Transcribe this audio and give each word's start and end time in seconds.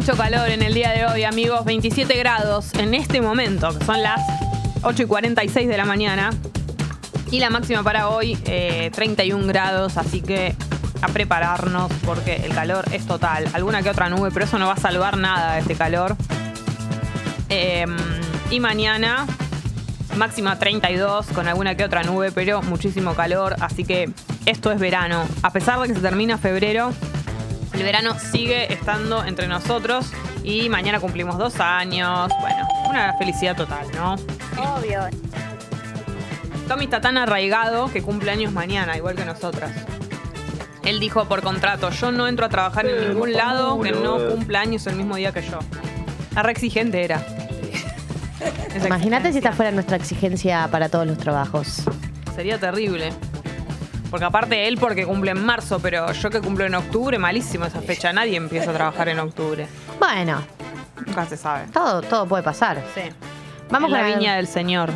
mucho 0.00 0.16
calor 0.16 0.48
en 0.48 0.62
el 0.62 0.72
día 0.72 0.92
de 0.92 1.04
hoy, 1.04 1.24
amigos. 1.24 1.62
27 1.66 2.16
grados 2.16 2.72
en 2.72 2.94
este 2.94 3.20
momento, 3.20 3.78
que 3.78 3.84
son 3.84 4.02
las 4.02 4.22
8 4.80 5.02
y 5.02 5.06
46 5.06 5.68
de 5.68 5.76
la 5.76 5.84
mañana. 5.84 6.30
Y 7.30 7.38
la 7.38 7.50
máxima 7.50 7.82
para 7.82 8.08
hoy, 8.08 8.38
eh, 8.46 8.90
31 8.94 9.46
grados, 9.46 9.98
así 9.98 10.22
que 10.22 10.54
a 11.02 11.08
prepararnos 11.08 11.92
porque 12.06 12.36
el 12.36 12.54
calor 12.54 12.86
es 12.92 13.06
total. 13.06 13.46
Alguna 13.52 13.82
que 13.82 13.90
otra 13.90 14.08
nube, 14.08 14.30
pero 14.32 14.46
eso 14.46 14.58
no 14.58 14.68
va 14.68 14.72
a 14.72 14.80
salvar 14.80 15.18
nada 15.18 15.56
de 15.56 15.60
este 15.60 15.74
calor. 15.74 16.16
Eh, 17.50 17.84
y 18.50 18.58
mañana, 18.58 19.26
máxima 20.16 20.58
32, 20.58 21.26
con 21.26 21.46
alguna 21.46 21.74
que 21.74 21.84
otra 21.84 22.04
nube, 22.04 22.32
pero 22.32 22.62
muchísimo 22.62 23.12
calor. 23.12 23.54
Así 23.60 23.84
que 23.84 24.10
esto 24.46 24.72
es 24.72 24.80
verano. 24.80 25.26
A 25.42 25.50
pesar 25.50 25.78
de 25.78 25.88
que 25.88 25.94
se 25.94 26.00
termina 26.00 26.38
febrero, 26.38 26.94
el 27.80 27.86
verano 27.86 28.18
sigue 28.18 28.70
estando 28.72 29.24
entre 29.24 29.48
nosotros. 29.48 30.12
Y 30.44 30.68
mañana 30.68 31.00
cumplimos 31.00 31.38
dos 31.38 31.60
años. 31.60 32.30
Bueno, 32.40 32.68
una 32.88 33.14
felicidad 33.14 33.56
total, 33.56 33.86
¿no? 33.94 34.14
Obvio. 34.76 35.00
Tommy 36.68 36.84
está 36.84 37.00
tan 37.00 37.16
arraigado 37.16 37.90
que 37.90 38.02
cumple 38.02 38.30
años 38.30 38.52
mañana, 38.52 38.96
igual 38.96 39.16
que 39.16 39.24
nosotras. 39.24 39.72
Él 40.84 41.00
dijo 41.00 41.24
por 41.26 41.42
contrato, 41.42 41.90
yo 41.90 42.12
no 42.12 42.28
entro 42.28 42.46
a 42.46 42.48
trabajar 42.48 42.86
en 42.86 43.08
ningún 43.08 43.32
lado 43.32 43.80
que 43.80 43.92
no 43.92 44.18
cumpla 44.28 44.60
años 44.60 44.86
el 44.86 44.96
mismo 44.96 45.16
día 45.16 45.32
que 45.32 45.42
yo. 45.42 45.58
La 46.34 46.42
re 46.42 46.52
exigente 46.52 47.02
era. 47.02 47.24
Imagínate 48.84 49.32
si 49.32 49.38
esta 49.38 49.52
fuera 49.52 49.70
nuestra 49.72 49.96
exigencia 49.96 50.68
para 50.70 50.88
todos 50.90 51.06
los 51.06 51.18
trabajos. 51.18 51.82
Sería 52.34 52.58
terrible. 52.58 53.12
Porque 54.10 54.24
aparte 54.24 54.66
él 54.66 54.76
porque 54.78 55.06
cumple 55.06 55.30
en 55.30 55.44
marzo, 55.44 55.78
pero 55.80 56.10
yo 56.12 56.30
que 56.30 56.40
cumplo 56.40 56.64
en 56.66 56.74
octubre, 56.74 57.16
malísimo 57.18 57.64
esa 57.66 57.80
fecha. 57.80 58.12
Nadie 58.12 58.36
empieza 58.36 58.70
a 58.70 58.74
trabajar 58.74 59.08
en 59.08 59.20
octubre. 59.20 59.66
Bueno, 59.98 60.42
Nunca 61.06 61.26
se 61.26 61.36
sabe. 61.36 61.66
todo, 61.72 62.02
todo 62.02 62.26
puede 62.26 62.42
pasar. 62.42 62.82
Sí. 62.94 63.02
Vamos 63.70 63.90
la 63.90 64.00
con 64.00 64.10
la- 64.10 64.16
viña 64.16 64.34
del 64.36 64.48
señor. 64.48 64.90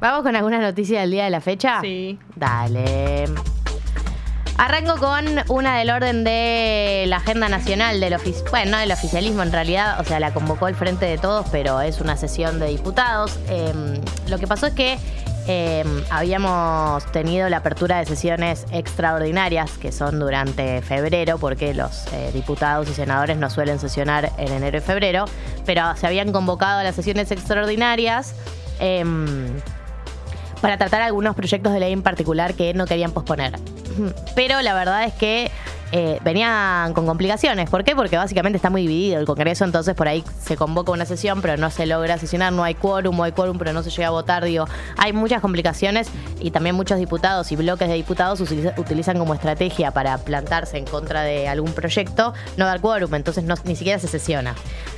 ¿Vamos 0.00 0.22
con 0.22 0.36
alguna 0.36 0.58
noticia 0.60 1.00
del 1.00 1.10
día 1.12 1.24
de 1.24 1.30
la 1.30 1.40
fecha? 1.40 1.80
Sí. 1.80 2.18
Dale. 2.36 3.24
Arranco 4.56 4.96
con 4.98 5.24
una 5.48 5.78
del 5.78 5.90
orden 5.90 6.22
de 6.22 7.04
la 7.08 7.16
agenda 7.16 7.48
nacional 7.48 7.98
del 7.98 8.12
ofici- 8.14 8.48
bueno, 8.50 8.72
no 8.72 8.78
del 8.78 8.92
oficialismo 8.92 9.42
en 9.42 9.50
realidad, 9.50 10.00
o 10.00 10.04
sea, 10.04 10.20
la 10.20 10.32
convocó 10.32 10.68
el 10.68 10.76
Frente 10.76 11.06
de 11.06 11.18
Todos, 11.18 11.46
pero 11.50 11.80
es 11.80 12.00
una 12.00 12.16
sesión 12.16 12.60
de 12.60 12.68
diputados. 12.68 13.36
Eh, 13.48 13.72
lo 14.28 14.38
que 14.38 14.46
pasó 14.46 14.66
es 14.66 14.74
que 14.74 14.96
eh, 15.48 15.84
habíamos 16.08 17.04
tenido 17.10 17.48
la 17.48 17.58
apertura 17.58 17.98
de 17.98 18.06
sesiones 18.06 18.64
extraordinarias, 18.70 19.72
que 19.72 19.90
son 19.90 20.20
durante 20.20 20.80
febrero, 20.82 21.36
porque 21.38 21.74
los 21.74 22.06
eh, 22.12 22.30
diputados 22.32 22.88
y 22.88 22.94
senadores 22.94 23.36
no 23.36 23.50
suelen 23.50 23.80
sesionar 23.80 24.30
en 24.38 24.52
enero 24.52 24.78
y 24.78 24.80
febrero, 24.82 25.24
pero 25.66 25.96
se 25.96 26.06
habían 26.06 26.30
convocado 26.32 26.78
a 26.78 26.84
las 26.84 26.94
sesiones 26.94 27.30
extraordinarias. 27.32 28.34
em, 28.78 29.60
para 30.60 30.78
tratar 30.78 31.02
algunos 31.02 31.36
proyectos 31.36 31.74
de 31.74 31.80
ley 31.80 31.92
en 31.92 32.02
particular 32.02 32.54
que 32.54 32.72
no 32.72 32.86
querían 32.86 33.12
posponer. 33.12 33.52
Pero 34.34 34.60
la 34.62 34.74
verdad 34.74 35.04
es 35.04 35.12
que 35.14 35.50
eh, 35.92 36.18
venían 36.24 36.92
con 36.92 37.06
complicaciones. 37.06 37.70
¿Por 37.70 37.84
qué? 37.84 37.94
Porque 37.94 38.16
básicamente 38.16 38.56
está 38.56 38.68
muy 38.68 38.82
dividido 38.82 39.20
el 39.20 39.26
Congreso, 39.26 39.64
entonces 39.64 39.94
por 39.94 40.08
ahí 40.08 40.24
se 40.42 40.56
convoca 40.56 40.90
una 40.90 41.04
sesión, 41.04 41.40
pero 41.40 41.56
no 41.56 41.70
se 41.70 41.86
logra 41.86 42.18
sesionar, 42.18 42.52
no 42.52 42.64
hay 42.64 42.74
quórum, 42.74 43.20
hay 43.22 43.30
quórum, 43.30 43.58
pero 43.58 43.72
no 43.72 43.82
se 43.84 43.90
llega 43.90 44.08
a 44.08 44.10
votar. 44.10 44.44
Digo, 44.44 44.66
hay 44.96 45.12
muchas 45.12 45.40
complicaciones 45.40 46.08
y 46.40 46.50
también 46.50 46.74
muchos 46.74 46.98
diputados 46.98 47.52
y 47.52 47.56
bloques 47.56 47.86
de 47.88 47.94
diputados 47.94 48.40
utiliza- 48.40 48.74
utilizan 48.76 49.18
como 49.18 49.34
estrategia 49.34 49.92
para 49.92 50.18
plantarse 50.18 50.78
en 50.78 50.84
contra 50.84 51.22
de 51.22 51.46
algún 51.48 51.72
proyecto 51.72 52.34
no 52.56 52.64
dar 52.66 52.80
quórum, 52.80 53.14
entonces 53.14 53.44
ni 53.64 53.76
siquiera 53.76 54.00
se 54.00 54.08
sesiona. 54.08 54.54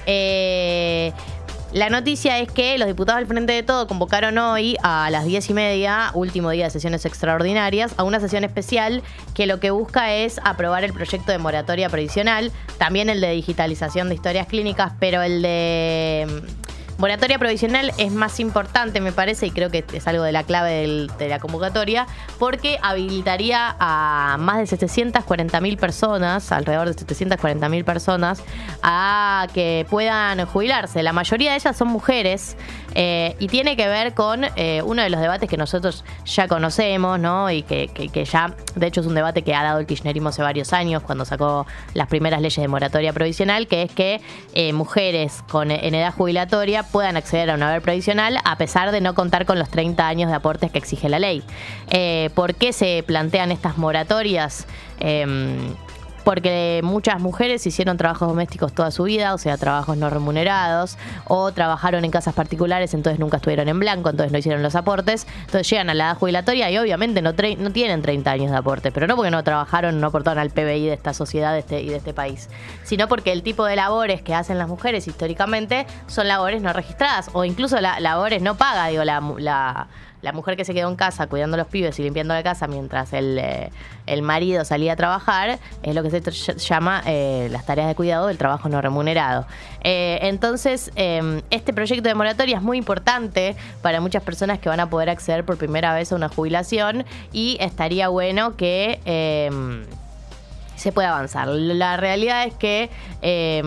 Eh, 0.06 1.12
la 1.72 1.90
noticia 1.90 2.38
es 2.38 2.50
que 2.50 2.78
los 2.78 2.86
diputados 2.86 3.18
del 3.18 3.26
Frente 3.26 3.52
de 3.52 3.62
Todo 3.62 3.86
convocaron 3.86 4.38
hoy 4.38 4.76
a 4.82 5.10
las 5.10 5.24
10 5.24 5.50
y 5.50 5.54
media, 5.54 6.10
último 6.14 6.50
día 6.50 6.64
de 6.64 6.70
sesiones 6.70 7.04
extraordinarias, 7.04 7.92
a 7.96 8.04
una 8.04 8.20
sesión 8.20 8.44
especial 8.44 9.02
que 9.34 9.46
lo 9.46 9.60
que 9.60 9.70
busca 9.70 10.14
es 10.14 10.40
aprobar 10.44 10.84
el 10.84 10.92
proyecto 10.92 11.32
de 11.32 11.38
moratoria 11.38 11.88
provisional, 11.88 12.52
también 12.78 13.10
el 13.10 13.20
de 13.20 13.32
digitalización 13.32 14.08
de 14.08 14.14
historias 14.14 14.46
clínicas, 14.46 14.92
pero 15.00 15.22
el 15.22 15.42
de 15.42 16.26
moratoria 16.98 17.38
provisional 17.38 17.92
es 17.98 18.12
más 18.12 18.40
importante, 18.40 19.00
me 19.00 19.12
parece, 19.12 19.46
y 19.46 19.50
creo 19.50 19.70
que 19.70 19.84
es 19.92 20.06
algo 20.06 20.22
de 20.24 20.32
la 20.32 20.44
clave 20.44 21.08
de 21.18 21.28
la 21.28 21.38
convocatoria, 21.38 22.06
porque 22.38 22.78
habilitaría 22.82 23.76
a 23.78 24.36
más 24.38 24.58
de 24.58 24.66
740 24.66 25.60
mil 25.60 25.76
personas, 25.76 26.52
alrededor 26.52 26.88
de 26.88 26.94
740 26.94 27.68
mil 27.68 27.84
personas, 27.84 28.42
a 28.82 29.46
que 29.52 29.86
puedan 29.90 30.44
jubilarse. 30.46 31.02
La 31.02 31.12
mayoría 31.12 31.50
de 31.50 31.56
ellas 31.56 31.76
son 31.76 31.88
mujeres 31.88 32.56
eh, 32.94 33.36
y 33.38 33.48
tiene 33.48 33.76
que 33.76 33.88
ver 33.88 34.14
con 34.14 34.44
eh, 34.56 34.82
uno 34.84 35.02
de 35.02 35.10
los 35.10 35.20
debates 35.20 35.48
que 35.48 35.56
nosotros 35.56 36.04
ya 36.24 36.48
conocemos, 36.48 37.18
¿no? 37.18 37.50
Y 37.50 37.62
que 37.62 38.24
ya, 38.24 38.54
de 38.74 38.86
hecho, 38.86 39.00
es 39.00 39.06
un 39.06 39.14
debate 39.14 39.42
que 39.42 39.54
ha 39.54 39.62
dado 39.62 39.78
el 39.78 39.86
kirchnerismo 39.86 40.30
hace 40.30 40.42
varios 40.42 40.72
años, 40.72 41.02
cuando 41.02 41.24
sacó 41.24 41.66
las 41.94 42.08
primeras 42.08 42.40
leyes 42.40 42.60
de 42.60 42.68
moratoria 42.68 43.12
provisional, 43.12 43.66
que 43.66 43.82
es 43.82 43.92
que 43.92 44.20
eh, 44.54 44.72
mujeres 44.72 45.42
con, 45.50 45.70
en 45.70 45.94
edad 45.94 46.12
jubilatoria 46.12 46.82
puedan 46.86 47.16
acceder 47.16 47.50
a 47.50 47.54
un 47.54 47.62
haber 47.62 47.82
provisional 47.82 48.38
a 48.44 48.56
pesar 48.56 48.92
de 48.92 49.00
no 49.00 49.14
contar 49.14 49.46
con 49.46 49.58
los 49.58 49.68
30 49.68 50.06
años 50.06 50.30
de 50.30 50.36
aportes 50.36 50.70
que 50.70 50.78
exige 50.78 51.08
la 51.08 51.18
ley. 51.18 51.42
Eh, 51.88 52.30
¿Por 52.34 52.54
qué 52.54 52.72
se 52.72 53.02
plantean 53.06 53.52
estas 53.52 53.78
moratorias? 53.78 54.66
Em, 54.98 55.74
porque 56.26 56.80
muchas 56.82 57.20
mujeres 57.20 57.64
hicieron 57.68 57.96
trabajos 57.96 58.26
domésticos 58.26 58.72
toda 58.72 58.90
su 58.90 59.04
vida, 59.04 59.32
o 59.32 59.38
sea, 59.38 59.56
trabajos 59.56 59.96
no 59.96 60.10
remunerados, 60.10 60.98
o 61.28 61.52
trabajaron 61.52 62.04
en 62.04 62.10
casas 62.10 62.34
particulares, 62.34 62.94
entonces 62.94 63.20
nunca 63.20 63.36
estuvieron 63.36 63.68
en 63.68 63.78
blanco, 63.78 64.10
entonces 64.10 64.32
no 64.32 64.38
hicieron 64.38 64.60
los 64.60 64.74
aportes, 64.74 65.24
entonces 65.42 65.70
llegan 65.70 65.88
a 65.88 65.94
la 65.94 66.06
edad 66.06 66.16
jubilatoria 66.16 66.68
y 66.68 66.78
obviamente 66.78 67.22
no, 67.22 67.30
no 67.30 67.70
tienen 67.70 68.02
30 68.02 68.28
años 68.28 68.50
de 68.50 68.56
aporte, 68.56 68.90
pero 68.90 69.06
no 69.06 69.14
porque 69.14 69.30
no 69.30 69.44
trabajaron, 69.44 70.00
no 70.00 70.08
aportaron 70.08 70.40
al 70.40 70.50
PBI 70.50 70.86
de 70.86 70.94
esta 70.94 71.14
sociedad 71.14 71.52
de 71.52 71.60
este, 71.60 71.80
y 71.80 71.90
de 71.90 71.96
este 71.96 72.12
país, 72.12 72.50
sino 72.82 73.06
porque 73.06 73.30
el 73.30 73.44
tipo 73.44 73.64
de 73.64 73.76
labores 73.76 74.20
que 74.20 74.34
hacen 74.34 74.58
las 74.58 74.66
mujeres 74.66 75.06
históricamente 75.06 75.86
son 76.08 76.26
labores 76.26 76.60
no 76.60 76.72
registradas, 76.72 77.30
o 77.34 77.44
incluso 77.44 77.80
la- 77.80 78.00
labores 78.00 78.42
no 78.42 78.56
pagas, 78.56 78.90
digo, 78.90 79.04
la, 79.04 79.20
la 79.38 79.86
la 80.22 80.32
mujer 80.32 80.56
que 80.56 80.64
se 80.64 80.74
quedó 80.74 80.88
en 80.88 80.96
casa 80.96 81.26
cuidando 81.26 81.54
a 81.54 81.58
los 81.58 81.68
pibes 81.68 81.98
y 81.98 82.02
limpiando 82.02 82.34
la 82.34 82.42
casa 82.42 82.66
mientras 82.66 83.12
el, 83.12 83.38
eh, 83.38 83.70
el 84.06 84.22
marido 84.22 84.64
salía 84.64 84.94
a 84.94 84.96
trabajar, 84.96 85.58
es 85.82 85.94
lo 85.94 86.02
que 86.02 86.10
se 86.10 86.58
llama 86.58 87.02
eh, 87.06 87.48
las 87.50 87.66
tareas 87.66 87.88
de 87.88 87.94
cuidado 87.94 88.28
del 88.28 88.38
trabajo 88.38 88.68
no 88.68 88.80
remunerado. 88.80 89.46
Eh, 89.82 90.18
entonces, 90.22 90.90
eh, 90.96 91.42
este 91.50 91.72
proyecto 91.72 92.08
de 92.08 92.14
moratoria 92.14 92.56
es 92.56 92.62
muy 92.62 92.78
importante 92.78 93.56
para 93.82 94.00
muchas 94.00 94.22
personas 94.22 94.58
que 94.58 94.68
van 94.68 94.80
a 94.80 94.88
poder 94.88 95.10
acceder 95.10 95.44
por 95.44 95.56
primera 95.58 95.94
vez 95.94 96.12
a 96.12 96.16
una 96.16 96.28
jubilación 96.28 97.04
y 97.32 97.56
estaría 97.60 98.08
bueno 98.08 98.56
que... 98.56 99.00
se 100.76 100.92
puede 100.92 101.08
avanzar. 101.08 101.48
La 101.48 101.96
realidad 101.96 102.44
es 102.44 102.54
que 102.54 102.90
eh, 103.22 103.62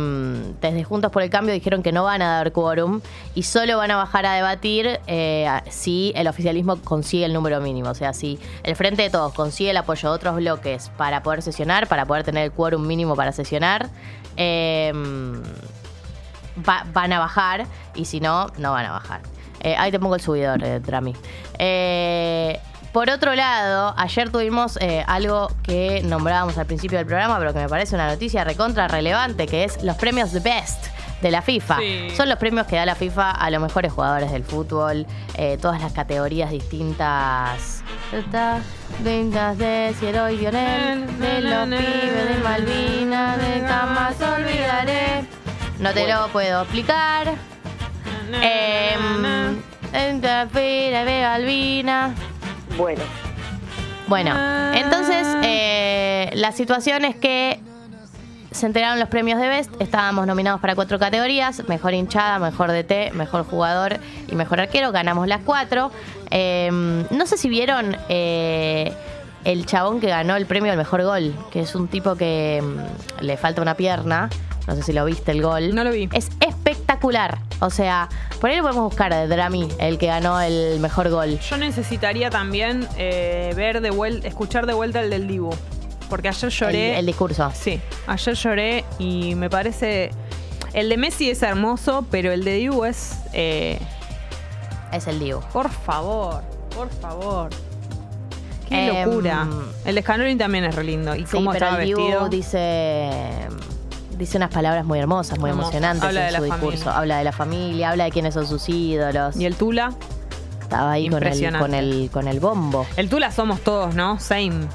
desde 0.61 0.83
Juntos 0.83 1.11
por 1.11 1.21
el 1.23 1.29
Cambio 1.29 1.53
dijeron 1.53 1.83
que 1.83 1.91
no 1.91 2.03
van 2.05 2.21
a 2.21 2.35
dar 2.37 2.51
quórum 2.51 3.01
y 3.35 3.43
solo 3.43 3.77
van 3.77 3.91
a 3.91 3.97
bajar 3.97 4.25
a 4.25 4.33
debatir 4.35 4.99
eh, 5.07 5.49
si 5.69 6.13
el 6.15 6.27
oficialismo 6.27 6.77
consigue 6.81 7.25
el 7.25 7.33
número 7.33 7.59
mínimo. 7.61 7.89
O 7.89 7.95
sea, 7.95 8.13
si 8.13 8.39
el 8.63 8.75
Frente 8.75 9.01
de 9.01 9.09
Todos 9.09 9.33
consigue 9.33 9.71
el 9.71 9.77
apoyo 9.77 10.09
de 10.09 10.15
otros 10.15 10.35
bloques 10.37 10.89
para 10.97 11.21
poder 11.23 11.41
sesionar, 11.41 11.87
para 11.87 12.05
poder 12.05 12.23
tener 12.23 12.45
el 12.45 12.51
quórum 12.51 12.85
mínimo 12.87 13.15
para 13.15 13.31
sesionar, 13.31 13.89
va- 16.67 16.85
van 16.93 17.13
a 17.13 17.19
bajar 17.19 17.65
y 17.95 18.05
si 18.05 18.19
no, 18.19 18.47
no 18.57 18.71
van 18.71 18.85
a 18.85 18.91
bajar. 18.91 19.21
Eh, 19.61 19.75
ahí 19.77 19.91
te 19.91 19.99
pongo 19.99 20.15
el 20.15 20.21
subidor, 20.21 20.61
Trami. 20.85 21.13
Eh, 21.57 22.59
por 22.91 23.09
otro 23.09 23.35
lado, 23.35 23.93
ayer 23.97 24.29
tuvimos 24.29 24.77
eh, 24.81 25.03
algo 25.07 25.51
que 25.63 26.01
nombrábamos 26.03 26.57
al 26.57 26.65
principio 26.65 26.97
del 26.97 27.07
programa, 27.07 27.37
pero 27.39 27.53
que 27.53 27.59
me 27.59 27.69
parece 27.69 27.95
una 27.95 28.07
noticia 28.07 28.43
recontra 28.43 28.87
relevante, 28.87 29.47
que 29.47 29.63
es 29.63 29.83
los 29.83 29.95
premios 29.95 30.31
The 30.31 30.39
Best 30.39 30.87
de 31.21 31.31
la 31.31 31.41
FIFA. 31.41 31.77
Sí. 31.77 32.09
Son 32.15 32.29
los 32.29 32.37
premios 32.37 32.67
que 32.67 32.77
da 32.77 32.85
la 32.85 32.95
FIFA 32.95 33.31
a 33.31 33.49
los 33.49 33.61
mejores 33.61 33.91
jugadores 33.91 34.31
del 34.31 34.43
fútbol, 34.43 35.05
eh, 35.35 35.57
todas 35.61 35.81
las 35.81 35.93
categorías 35.93 36.51
distintas. 36.51 37.83
Estas 38.11 38.63
Vintas 39.03 39.57
de 39.57 39.93
Cielo 39.99 40.29
y 40.29 40.37
Lionel, 40.37 41.19
de 41.19 41.41
los 41.41 41.65
pibes 41.67 42.29
de 42.29 42.43
Malvinas, 42.43 43.37
de 43.37 43.61
jamás 43.67 44.15
olvidaré. 44.21 45.25
No 45.79 45.93
te 45.93 46.07
lo 46.11 46.27
puedo 46.29 46.63
explicar. 46.63 47.35
Tafira 50.21 51.05
de 51.05 51.21
Malvinas. 51.21 52.28
Bueno, 52.79 53.03
Bueno, 54.07 54.33
entonces 54.73 55.27
eh, 55.43 56.31
la 56.33 56.53
situación 56.53 57.03
es 57.03 57.15
que 57.15 57.59
se 58.51 58.65
enteraron 58.65 58.99
los 58.99 59.09
premios 59.09 59.39
de 59.39 59.49
Best. 59.49 59.69
Estábamos 59.81 60.25
nominados 60.25 60.61
para 60.61 60.75
cuatro 60.75 60.97
categorías: 60.97 61.67
mejor 61.67 61.93
hinchada, 61.93 62.39
mejor 62.39 62.71
DT, 62.71 63.11
mejor 63.13 63.45
jugador 63.45 63.99
y 64.29 64.35
mejor 64.35 64.61
arquero. 64.61 64.93
Ganamos 64.93 65.27
las 65.27 65.41
cuatro. 65.41 65.91
Eh, 66.31 66.69
no 67.11 67.25
sé 67.27 67.37
si 67.37 67.49
vieron. 67.49 67.97
eh, 68.07 68.93
el 69.45 69.65
chabón 69.65 69.99
que 70.01 70.07
ganó 70.07 70.35
el 70.35 70.45
premio 70.45 70.71
al 70.71 70.77
mejor 70.77 71.03
gol, 71.03 71.33
que 71.51 71.61
es 71.61 71.73
un 71.75 71.87
tipo 71.87 72.15
que 72.15 72.61
mm, 72.61 73.23
le 73.23 73.37
falta 73.37 73.61
una 73.61 73.75
pierna. 73.75 74.29
No 74.67 74.75
sé 74.75 74.83
si 74.83 74.93
lo 74.93 75.05
viste 75.05 75.31
el 75.31 75.41
gol. 75.41 75.73
No 75.73 75.83
lo 75.83 75.91
vi. 75.91 76.09
Es 76.13 76.29
espectacular. 76.93 77.37
O 77.61 77.69
sea, 77.69 78.09
por 78.39 78.49
ahí 78.49 78.57
lo 78.57 78.63
podemos 78.63 78.83
buscar 78.85 79.13
de 79.13 79.27
Drami, 79.27 79.67
el 79.79 79.97
que 79.97 80.07
ganó 80.07 80.39
el 80.41 80.79
mejor 80.79 81.09
gol. 81.09 81.39
Yo 81.39 81.57
necesitaría 81.57 82.29
también 82.29 82.87
eh, 82.97 83.53
ver 83.55 83.81
de 83.81 83.91
vuelta, 83.91 84.27
escuchar 84.27 84.65
de 84.65 84.73
vuelta 84.73 85.01
el 85.01 85.09
del 85.09 85.27
Dibu. 85.27 85.51
Porque 86.09 86.29
ayer 86.29 86.49
lloré. 86.49 86.91
El, 86.93 86.99
el 87.01 87.05
discurso. 87.05 87.51
Sí, 87.53 87.79
ayer 88.07 88.33
lloré 88.35 88.85
y 88.97 89.35
me 89.35 89.49
parece. 89.49 90.11
El 90.73 90.89
de 90.89 90.97
Messi 90.97 91.29
es 91.29 91.41
hermoso, 91.43 92.05
pero 92.09 92.31
el 92.31 92.43
de 92.43 92.53
Dibu 92.53 92.85
es. 92.85 93.19
eh, 93.33 93.79
Es 94.91 95.05
el 95.07 95.19
Dibu. 95.19 95.41
por 95.53 95.69
favor, 95.69 96.41
por 96.75 96.89
favor. 96.89 97.49
Qué 98.67 98.87
Em, 99.01 99.05
locura. 99.09 99.47
El 99.85 99.95
de 99.95 100.01
Scaloni 100.01 100.35
también 100.35 100.63
es 100.65 100.75
re 100.75 100.83
lindo. 100.83 101.15
Y 101.15 101.25
Sí, 101.25 101.31
cómo 101.33 101.51
pero 101.51 101.65
estaba 101.65 101.81
el 101.83 101.87
Dibu 101.89 102.01
vestido. 102.01 102.29
dice, 102.29 103.09
dice 104.19 104.37
unas 104.37 104.51
palabras 104.51 104.85
muy 104.85 104.99
hermosas, 104.99 105.39
muy 105.39 105.49
emocionantes 105.49 106.03
Habla 106.03 106.29
en 106.29 106.35
su 106.35 106.43
discurso. 106.43 106.77
familia. 106.83 106.97
Habla 106.99 107.17
de 107.17 107.23
la 107.23 107.31
familia, 107.31 107.89
habla 107.89 108.03
de 108.03 108.11
quiénes 108.11 108.33
son 108.35 108.45
sus 108.45 108.69
ídolos. 108.69 109.35
Y 109.35 109.45
el 109.45 109.55
Tula. 109.55 109.93
Estaba 110.61 110.91
ahí 110.91 111.09
con 111.09 111.23
el, 111.25 111.57
con, 111.57 111.73
el, 111.73 112.09
con 112.13 112.27
el 112.27 112.39
bombo. 112.39 112.85
El 112.95 113.09
Tula 113.09 113.31
somos 113.31 113.61
todos, 113.61 113.95
¿no? 113.95 114.19
Same. 114.19 114.67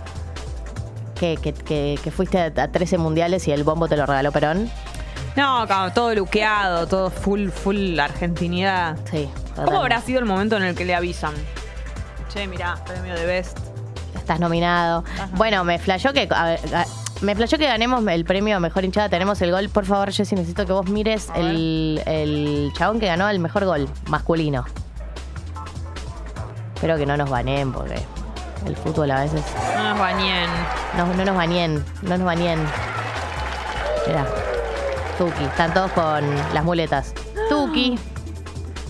Que, 1.15 1.37
que, 1.37 1.53
que- 1.53 1.99
que 2.03 2.11
fuiste 2.11 2.41
a, 2.41 2.47
a 2.47 2.69
13 2.69 2.99
mundiales 2.99 3.47
y 3.47 3.53
el 3.53 3.63
bombo 3.63 3.87
te 3.87 3.97
lo 3.97 4.05
regaló 4.05 4.33
Perón. 4.33 4.69
No, 5.37 5.67
como 5.69 5.93
todo 5.93 6.15
luqueado, 6.15 6.87
todo 6.89 7.11
full, 7.11 7.49
full 7.51 7.99
argentinidad. 8.01 8.97
Sí. 9.11 9.29
¿Cómo 9.55 9.79
habrá 9.79 10.01
sido 10.01 10.19
el 10.19 10.25
momento 10.25 10.57
en 10.57 10.65
el 10.65 10.75
que 10.75 10.85
le 10.85 10.95
avisan? 10.95 11.35
Che, 12.33 12.47
mirá, 12.49 12.75
premio 12.85 13.15
de 13.15 13.25
Best. 13.27 13.59
Estás 14.17 14.41
nominado. 14.41 15.05
Bueno, 15.33 15.63
me 15.65 15.79
flashó 15.79 16.13
que. 16.13 16.27
a 16.35 16.45
ver, 16.45 16.61
a- 16.75 16.85
me 17.21 17.35
flashó 17.35 17.57
que 17.59 17.67
ganemos 17.67 18.07
el 18.07 18.25
premio 18.25 18.57
a 18.57 18.61
mejor 18.61 18.85
hinchada. 18.85 19.09
Tenemos 19.09 19.41
el 19.43 19.51
gol. 19.53 19.69
Por 19.69 19.85
favor, 19.87 20.13
Jessy, 20.13 20.35
necesito 20.35 20.67
que 20.67 20.73
vos 20.73 20.87
mires 20.89 21.31
A 21.31 21.35
ver. 21.35 21.45
el, 21.45 22.03
el 22.07 22.73
chabón 22.77 23.01
que 23.01 23.07
ganó 23.07 23.29
el 23.29 23.39
mejor 23.39 23.65
gol 23.65 23.89
masculino. 24.09 24.65
Espero 26.75 26.97
que 26.97 27.07
no 27.07 27.17
nos 27.17 27.31
baneen 27.31 27.73
porque 27.73 28.01
el 28.67 28.77
fútbol 28.77 29.11
a 29.11 29.21
veces. 29.23 29.43
No 29.77 29.91
nos 29.91 29.99
bañen. 29.99 30.51
No, 30.97 31.07
no 31.15 31.25
nos 31.25 31.37
baneen. 31.37 31.85
No 32.03 32.19
nos 32.19 32.27
baneen. 32.27 32.59
Mira. 34.07 34.27
Tuki. 35.19 35.45
Están 35.45 35.73
todos 35.73 35.93
con 35.93 36.25
las 36.53 36.65
muletas. 36.65 37.15
Tuki. 37.49 37.99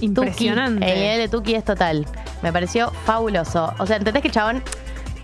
Impresionante. 0.01 0.81
Tuki. 0.81 0.91
El 0.93 0.99
nivel 0.99 1.19
de 1.19 1.29
Tuki 1.29 1.55
es 1.55 1.65
total. 1.65 2.07
Me 2.43 2.53
pareció 2.53 2.91
fabuloso. 3.05 3.73
O 3.79 3.87
sea, 3.87 3.97
¿entendés 3.97 4.23
que 4.23 4.29
el 4.29 4.35
chabón 4.35 4.63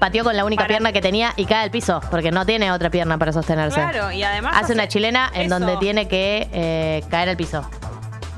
pateó 0.00 0.24
con 0.24 0.36
la 0.36 0.44
única 0.44 0.62
Para- 0.64 0.68
pierna 0.68 0.92
que 0.92 1.00
tenía 1.00 1.32
y 1.36 1.44
cae 1.44 1.62
al 1.62 1.70
piso? 1.70 2.00
Porque 2.10 2.32
no 2.32 2.44
tiene 2.44 2.72
otra 2.72 2.90
pierna 2.90 3.18
para 3.18 3.32
sostenerse. 3.32 3.76
Claro, 3.80 4.10
y 4.10 4.24
además. 4.24 4.56
Hace 4.60 4.72
una 4.72 4.88
chilena 4.88 5.30
en 5.32 5.42
eso. 5.42 5.58
donde 5.58 5.76
tiene 5.76 6.08
que 6.08 6.48
eh, 6.52 7.04
caer 7.10 7.28
al 7.28 7.36
piso. 7.36 7.62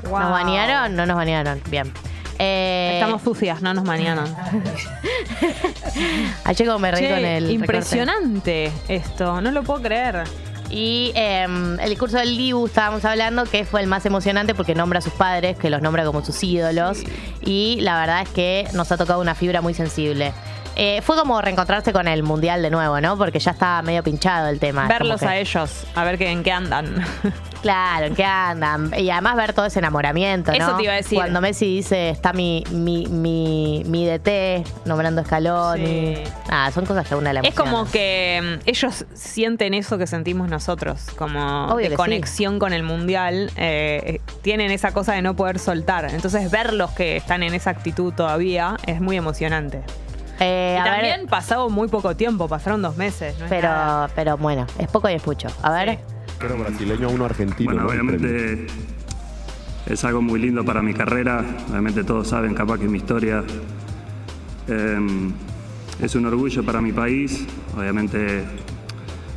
Wow. 0.09 0.19
¿Nos 0.19 0.31
banearon? 0.31 0.95
No 0.95 1.05
nos 1.07 1.15
banearon. 1.15 1.59
Bien. 1.71 1.91
Eh, 2.39 2.91
Estamos 2.95 3.21
sucias, 3.21 3.61
no 3.61 3.73
nos 3.73 3.85
bañaron. 3.85 4.25
Ayer 6.43 6.67
como 6.67 6.79
me 6.79 6.91
reí 6.91 7.07
con 7.09 7.19
el 7.19 7.43
recorte. 7.43 7.53
impresionante 7.53 8.71
esto, 8.87 9.39
no 9.41 9.51
lo 9.51 9.63
puedo 9.63 9.81
creer. 9.81 10.23
Y 10.69 11.11
eh, 11.15 11.43
el 11.79 11.89
discurso 11.89 12.17
del 12.17 12.35
Dibu 12.35 12.65
estábamos 12.65 13.05
hablando 13.05 13.43
que 13.45 13.63
fue 13.63 13.81
el 13.81 13.87
más 13.87 14.05
emocionante 14.07 14.55
porque 14.55 14.73
nombra 14.73 14.99
a 14.99 15.01
sus 15.01 15.13
padres, 15.13 15.55
que 15.57 15.69
los 15.69 15.81
nombra 15.83 16.03
como 16.03 16.25
sus 16.25 16.43
ídolos. 16.43 16.99
Y 17.41 17.77
la 17.81 17.99
verdad 17.99 18.23
es 18.23 18.29
que 18.29 18.67
nos 18.73 18.91
ha 18.91 18.97
tocado 18.97 19.21
una 19.21 19.35
fibra 19.35 19.61
muy 19.61 19.75
sensible. 19.75 20.33
Eh, 20.75 21.01
fue 21.03 21.15
como 21.15 21.41
reencontrarse 21.41 21.93
con 21.93 22.07
el 22.07 22.23
mundial 22.23 22.61
de 22.61 22.69
nuevo, 22.71 22.99
¿no? 23.01 23.17
Porque 23.17 23.39
ya 23.39 23.51
estaba 23.51 23.81
medio 23.81 24.03
pinchado 24.03 24.47
el 24.47 24.59
tema. 24.59 24.87
Verlos 24.87 25.19
que- 25.19 25.27
a 25.27 25.37
ellos, 25.37 25.85
a 25.95 26.03
ver 26.03 26.17
qué, 26.17 26.31
en 26.31 26.43
qué 26.43 26.51
andan. 26.51 26.95
Claro, 27.63 28.07
en 28.07 28.15
qué 28.15 28.25
andan. 28.25 28.91
Y 28.97 29.09
además 29.09 29.37
ver 29.37 29.53
todo 29.53 29.65
ese 29.65 29.79
enamoramiento, 29.79 30.51
¿no? 30.51 30.57
Eso 30.57 30.75
te 30.75 30.83
iba 30.83 30.91
a 30.91 30.95
decir. 30.97 31.17
Cuando 31.17 31.39
Messi 31.39 31.65
dice, 31.77 32.09
está 32.09 32.33
mi, 32.33 32.61
mi, 32.71 33.05
mi, 33.05 33.83
mi 33.85 34.05
DT 34.05 34.65
nombrando 34.83 35.21
a 35.21 35.23
Scaloni. 35.23 35.85
Sí. 36.17 36.23
Ah, 36.49 36.69
son 36.73 36.85
cosas 36.85 37.07
que 37.07 37.15
una 37.15 37.31
le 37.31 37.39
Es 37.47 37.55
como 37.55 37.89
que 37.89 38.59
mm, 38.65 38.69
ellos 38.69 39.05
sienten 39.13 39.73
eso 39.75 39.97
que 39.97 40.07
sentimos 40.07 40.49
nosotros, 40.49 41.05
como 41.17 41.67
Obvio 41.67 41.77
que 41.77 41.83
de 41.83 41.89
sí. 41.91 41.95
conexión 41.95 42.59
con 42.59 42.73
el 42.73 42.83
mundial. 42.83 43.49
eh, 43.55 44.19
tienen 44.41 44.69
esa 44.71 44.91
cosa 44.91 45.13
de 45.13 45.21
no 45.21 45.37
poder 45.37 45.57
soltar. 45.57 46.09
Entonces, 46.13 46.51
verlos 46.51 46.91
que 46.91 47.15
están 47.15 47.43
en 47.43 47.53
esa 47.53 47.69
actitud 47.69 48.11
todavía 48.13 48.75
es 48.85 48.99
muy 48.99 49.15
emocionante. 49.15 49.83
Eh, 50.39 50.73
y 50.75 50.79
a 50.79 50.83
ver, 50.83 50.93
también 50.93 51.27
pasado 51.27 51.69
muy 51.69 51.87
poco 51.87 52.15
tiempo, 52.15 52.47
pasaron 52.47 52.81
dos 52.81 52.97
meses. 52.97 53.37
¿no 53.39 53.45
es 53.45 53.51
nada. 53.51 54.07
pero, 54.07 54.13
pero 54.15 54.37
bueno, 54.37 54.65
es 54.77 54.87
poco 54.87 55.09
y 55.09 55.13
es 55.13 55.25
mucho. 55.25 55.47
A 55.61 55.71
ver. 55.71 55.89
Sí. 55.91 55.97
Pero 56.39 56.57
brasileño 56.57 57.09
uno 57.09 57.25
argentino. 57.25 57.71
Bueno, 57.71 57.83
¿no? 57.83 57.89
Obviamente 57.89 58.67
es 59.85 60.03
algo 60.03 60.21
muy 60.21 60.39
lindo 60.39 60.65
para 60.65 60.81
mi 60.81 60.93
carrera. 60.93 61.43
Obviamente 61.69 62.03
todos 62.03 62.27
saben, 62.27 62.53
capaz 62.53 62.79
que 62.79 62.87
mi 62.87 62.97
historia 62.97 63.43
eh, 64.67 64.99
es 66.01 66.15
un 66.15 66.25
orgullo 66.25 66.63
para 66.63 66.81
mi 66.81 66.91
país. 66.91 67.45
Obviamente 67.77 68.43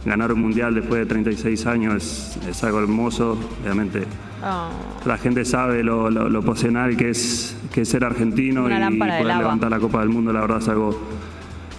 ganar 0.05 0.33
un 0.33 0.41
mundial 0.41 0.75
después 0.75 1.01
de 1.01 1.07
36 1.07 1.67
años 1.67 1.95
es, 1.97 2.49
es 2.49 2.65
algo 2.65 2.81
hermoso. 2.81 3.39
Obviamente 3.63 4.05
Oh. 4.49 4.69
la 5.05 5.19
gente 5.19 5.45
sabe 5.45 5.83
lo, 5.83 6.09
lo, 6.11 6.29
lo 6.29 6.43
que 6.97 7.11
es, 7.11 7.57
que 7.73 7.81
es 7.83 7.89
ser 7.89 8.05
argentino 8.05 8.65
Una 8.65 8.91
y 8.91 8.99
poder 8.99 9.27
levantar 9.27 9.71
la 9.71 9.79
Copa 9.81 10.01
del 10.01 10.09
Mundo. 10.09 10.33
La 10.33 10.41
verdad 10.41 10.59
es 10.59 10.69
algo 10.69 10.99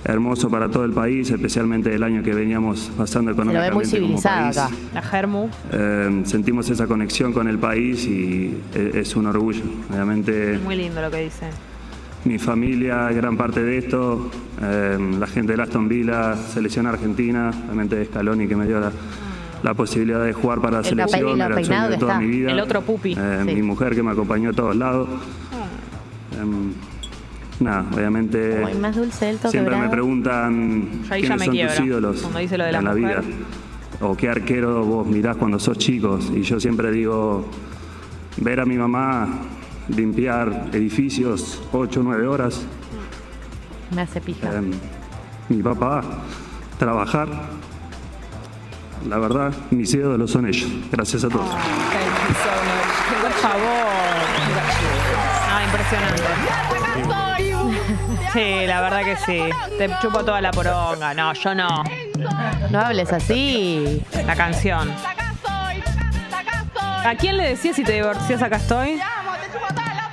hermoso 0.03 0.49
para 0.49 0.69
todo 0.69 0.85
el 0.85 0.91
país, 0.91 1.29
especialmente 1.31 1.93
el 1.93 2.03
año 2.03 2.23
que 2.23 2.33
veníamos 2.33 2.91
pasando 2.97 3.33
Se 3.33 3.37
lo 3.37 3.45
ve 3.45 3.71
muy 3.71 3.83
económicamente 3.83 3.99
como 3.99 4.17
civilizado 4.21 4.65
acá. 4.65 4.75
La 4.93 5.01
Germu. 5.01 5.49
Eh, 5.71 6.21
sentimos 6.25 6.69
esa 6.69 6.87
conexión 6.87 7.33
con 7.33 7.47
el 7.47 7.57
país 7.57 8.05
y 8.05 8.57
e- 8.73 8.91
es 8.95 9.15
un 9.15 9.25
orgullo. 9.27 9.63
Obviamente 9.89 10.59
Muy 10.63 10.75
lindo 10.75 11.01
lo 11.01 11.11
que 11.11 11.23
dice. 11.23 11.47
mi 12.25 12.37
familia, 12.39 13.09
gran 13.11 13.35
parte 13.37 13.61
de 13.63 13.77
esto, 13.77 14.29
eh, 14.61 14.97
la 15.19 15.27
gente 15.27 15.55
de 15.55 15.61
Aston 15.61 15.87
Villa, 15.89 16.35
selección 16.35 16.85
argentina, 16.87 17.51
obviamente 17.65 18.05
Scaloni 18.05 18.47
que 18.47 18.55
me 18.55 18.65
dio 18.65 18.79
la, 18.79 18.91
la 19.63 19.73
posibilidad 19.73 20.23
de 20.23 20.33
jugar 20.33 20.59
para 20.61 20.73
la 20.73 20.79
El 20.79 20.85
selección, 20.85 21.41
era 21.41 21.57
el 21.57 21.65
sueño 21.65 21.89
de 21.89 21.97
toda 21.97 22.13
está. 22.13 22.19
mi 22.21 22.27
vida. 22.27 22.51
El 22.51 22.59
otro 22.59 22.81
pupi. 22.81 23.13
Eh, 23.17 23.43
Sí. 23.45 23.55
Mi 23.55 23.61
mujer 23.63 23.95
que 23.95 24.03
me 24.03 24.11
acompañó 24.11 24.49
a 24.51 24.53
todos 24.53 24.75
lados. 24.75 25.07
Eh, 26.33 26.73
nada, 27.59 27.85
obviamente 27.93 28.55
Como 28.57 28.67
el 28.67 28.79
más 28.79 28.95
dulce 28.95 29.33
toque 29.37 29.49
siempre 29.49 29.75
me 29.77 29.89
preguntan 29.89 31.03
Yo 31.07 31.13
ahí 31.13 31.21
ya 31.23 31.27
quiénes 31.35 31.39
me 31.39 31.45
son 31.45 31.53
quiebro, 31.55 31.75
tus 31.75 31.85
ídolos 31.85 32.21
cuando 32.21 32.39
dice 32.39 32.57
lo 32.57 32.63
de 32.65 32.71
la 32.71 32.77
en 32.79 32.85
la 32.85 32.91
mujer. 32.93 33.21
vida 33.23 33.35
o 34.01 34.15
qué 34.15 34.29
arquero 34.29 34.83
vos 34.85 35.07
mirás 35.07 35.37
cuando 35.37 35.57
sos 35.57 35.77
chicos. 35.79 36.31
Y 36.35 36.43
yo 36.43 36.59
siempre 36.59 36.91
digo, 36.91 37.45
ver 38.37 38.59
a 38.59 38.65
mi 38.65 38.75
mamá 38.77 39.27
limpiar 39.89 40.67
edificios 40.73 41.63
8 41.71 42.01
o 42.01 42.03
9 42.03 42.27
horas, 42.27 42.61
Me 43.95 44.01
hace 44.01 44.21
pija. 44.21 44.49
eh, 44.53 44.61
mi 45.49 45.63
papá 45.63 46.03
trabajar. 46.77 47.27
La 49.05 49.17
verdad, 49.17 49.53
mis 49.71 49.93
ídolos 49.93 50.31
son 50.31 50.47
ellos. 50.47 50.69
Gracias 50.91 51.23
a 51.23 51.29
todos. 51.29 51.47
Por 51.47 53.31
favor. 53.33 53.87
Ah, 55.49 55.61
impresionante. 55.65 56.23
Sí, 58.33 58.65
la 58.67 58.81
verdad 58.81 59.03
que 59.03 59.15
sí. 59.17 59.49
Te 59.77 59.89
chupo 60.01 60.23
toda 60.25 60.41
la 60.41 60.51
poronga. 60.51 61.13
No, 61.13 61.33
yo 61.33 61.55
no. 61.55 61.83
No 62.69 62.79
hables 62.79 63.13
así. 63.13 64.03
La 64.25 64.35
canción. 64.35 64.91
¿A 67.05 67.15
quién 67.15 67.37
le 67.37 67.49
decías 67.49 67.75
si 67.75 67.83
te 67.83 67.93
divorcias 67.93 68.41
acá 68.41 68.57
estoy? 68.57 68.99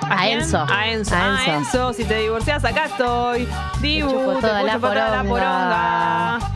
A? 0.08 0.28
Enzo. 0.28 0.64
A 0.70 0.88
Enzo. 0.88 1.14
A 1.16 1.36
A 1.36 1.56
Enzo. 1.56 1.92
Si 1.92 2.04
te 2.04 2.18
divorcias 2.18 2.64
acá 2.64 2.84
estoy. 2.84 3.48
Dibu, 3.80 4.10
chupo 4.10 4.34
te 4.34 4.40
toda 4.42 4.62
la 4.62 4.74
chupo 4.74 4.88
toda 4.88 5.10
la 5.10 5.24
poronga. 5.24 6.53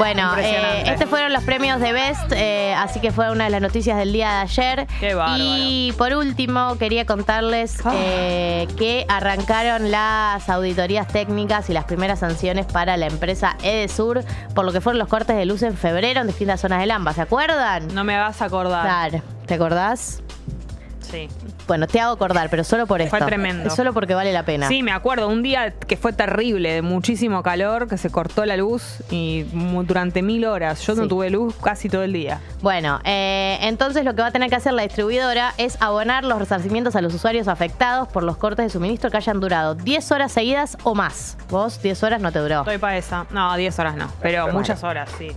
Bueno, 0.10 0.32
eh, 0.38 0.82
estos 0.86 1.08
fueron 1.10 1.32
los 1.32 1.44
premios 1.44 1.78
de 1.80 1.92
Best, 1.92 2.32
eh, 2.32 2.74
así 2.74 3.00
que 3.00 3.12
fue 3.12 3.30
una 3.30 3.44
de 3.44 3.50
las 3.50 3.60
noticias 3.60 3.98
del 3.98 4.12
día 4.12 4.28
de 4.30 4.36
ayer. 4.40 4.86
Qué 4.98 5.14
bárbaro. 5.14 5.42
Y 5.44 5.92
por 5.98 6.14
último, 6.14 6.76
quería 6.78 7.04
contarles 7.04 7.78
Ah. 7.84 7.92
eh, 7.94 8.66
que 8.78 9.04
arrancaron 9.08 9.90
las 9.90 10.48
auditorías 10.48 11.06
técnicas 11.08 11.68
y 11.70 11.74
las 11.74 11.84
primeras 11.84 12.20
sanciones 12.20 12.66
para 12.66 12.96
la 12.96 13.06
empresa 13.06 13.56
Edesur 13.62 14.24
por 14.54 14.64
lo 14.64 14.72
que 14.72 14.80
fueron 14.80 14.98
los 14.98 15.08
cortes 15.08 15.36
de 15.36 15.44
luz 15.44 15.62
en 15.62 15.76
febrero 15.76 16.22
en 16.22 16.26
distintas 16.28 16.60
zonas 16.60 16.80
del 16.80 16.90
AMBA. 16.90 17.12
¿Se 17.12 17.20
acuerdan? 17.22 17.94
No 17.94 18.02
me 18.04 18.14
hagas 18.16 18.40
acordar. 18.42 18.82
Claro. 18.82 19.22
¿Te 19.46 19.54
acordás? 19.54 20.22
Sí. 21.00 21.28
Bueno, 21.70 21.86
te 21.86 22.00
hago 22.00 22.14
acordar, 22.14 22.50
pero 22.50 22.64
solo 22.64 22.88
por 22.88 23.00
esto. 23.00 23.16
Fue 23.16 23.24
tremendo. 23.24 23.70
Solo 23.70 23.92
porque 23.92 24.12
vale 24.12 24.32
la 24.32 24.44
pena. 24.44 24.66
Sí, 24.66 24.82
me 24.82 24.90
acuerdo, 24.90 25.28
un 25.28 25.40
día 25.40 25.70
que 25.70 25.96
fue 25.96 26.12
terrible, 26.12 26.72
de 26.72 26.82
muchísimo 26.82 27.44
calor, 27.44 27.86
que 27.86 27.96
se 27.96 28.10
cortó 28.10 28.44
la 28.44 28.56
luz 28.56 29.04
y 29.08 29.44
durante 29.84 30.20
mil 30.20 30.46
horas. 30.46 30.84
Yo 30.84 30.96
no 30.96 31.06
tuve 31.06 31.30
luz 31.30 31.54
casi 31.62 31.88
todo 31.88 32.02
el 32.02 32.12
día. 32.12 32.40
Bueno, 32.60 32.98
eh, 33.04 33.56
entonces 33.60 34.04
lo 34.04 34.16
que 34.16 34.22
va 34.22 34.26
a 34.26 34.30
tener 34.32 34.50
que 34.50 34.56
hacer 34.56 34.72
la 34.72 34.82
distribuidora 34.82 35.54
es 35.58 35.80
abonar 35.80 36.24
los 36.24 36.40
resarcimientos 36.40 36.96
a 36.96 37.02
los 37.02 37.14
usuarios 37.14 37.46
afectados 37.46 38.08
por 38.08 38.24
los 38.24 38.36
cortes 38.36 38.64
de 38.64 38.70
suministro 38.70 39.08
que 39.12 39.18
hayan 39.18 39.38
durado 39.38 39.76
10 39.76 40.10
horas 40.10 40.32
seguidas 40.32 40.76
o 40.82 40.96
más. 40.96 41.38
Vos 41.50 41.80
10 41.80 42.02
horas 42.02 42.20
no 42.20 42.32
te 42.32 42.40
duró. 42.40 42.62
Estoy 42.62 42.78
para 42.78 42.98
esa. 42.98 43.26
No, 43.30 43.56
10 43.56 43.78
horas 43.78 43.94
no, 43.94 44.10
pero 44.20 44.48
muchas 44.48 44.82
horas, 44.82 45.08
sí. 45.16 45.30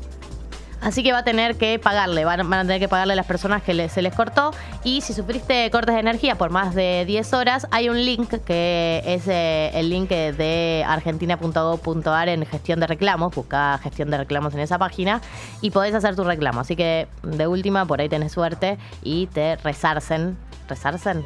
Así 0.84 1.02
que 1.02 1.14
va 1.14 1.20
a 1.20 1.24
tener 1.24 1.56
que 1.56 1.80
pagarle, 1.80 2.26
van, 2.26 2.42
a 2.54 2.62
tener 2.64 2.80
que 2.80 2.90
pagarle 2.90 3.14
a 3.14 3.16
las 3.16 3.26
personas 3.26 3.64
que 3.64 3.74
le- 3.74 3.88
se 3.88 4.02
les 4.02 4.14
cortó. 4.14 4.52
Y 4.84 5.00
si 5.02 5.14
sufriste 5.14 5.72
cortes 5.72 5.94
de 5.96 6.02
energía 6.02 6.36
por 6.36 6.50
más 6.50 6.76
de 6.76 7.06
10 7.08 7.32
horas, 7.34 7.68
hay 7.72 7.88
un 7.88 8.04
link 8.04 8.30
que 8.46 9.02
es 9.06 9.28
eh, 9.28 9.72
el 9.76 9.90
link 9.90 10.10
de 10.10 10.84
argentina.gov.ar 10.88 12.28
en 12.30 12.46
gestión 12.46 12.80
de 12.82 12.88
reclamos. 12.88 13.34
Busca 13.34 13.78
gestión 13.82 14.12
de 14.12 14.18
reclamos 14.18 14.54
en 14.54 14.60
esa 14.60 14.78
página 14.78 15.22
y 15.62 15.72
podés 15.72 15.96
hacer 15.96 16.16
tu 16.18 16.24
reclamo. 16.26 16.60
Así 16.60 16.76
que 16.76 17.08
de 17.24 17.48
última, 17.48 17.86
por 17.86 18.02
ahí 18.02 18.10
tenés 18.10 18.34
suerte 18.34 18.78
y 19.04 19.28
te 19.28 19.56
resarcen. 19.58 20.38
¿Resarcen? 20.68 21.26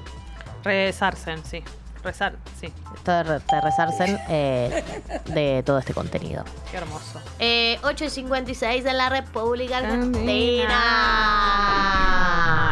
Rezarsen, 0.63 1.43
sí. 1.45 1.63
Rezar, 2.03 2.33
sí. 2.59 2.71
Te, 3.03 3.23
re- 3.23 3.39
te 3.41 3.59
resarcen 3.61 4.17
eh, 4.29 4.83
de 5.25 5.63
todo 5.65 5.77
este 5.79 5.93
contenido. 5.93 6.43
Qué 6.71 6.77
hermoso. 6.77 7.19
Eh, 7.39 7.79
8 7.83 8.05
y 8.05 8.09
56 8.09 8.85
en 8.85 8.97
la 8.97 9.09
República 9.09 9.77
Argentina. 9.79 10.75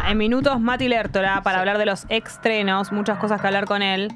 En 0.08 0.18
minutos, 0.18 0.60
Mati 0.60 0.88
Lertora 0.88 1.42
para 1.42 1.60
hablar 1.60 1.78
de 1.78 1.86
los 1.86 2.06
estrenos. 2.10 2.92
Muchas 2.92 3.18
cosas 3.18 3.42
que 3.42 3.48
hablar 3.48 3.66
con 3.66 3.82
él. 3.82 4.14